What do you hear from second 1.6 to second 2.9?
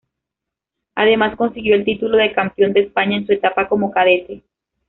el título de campeón de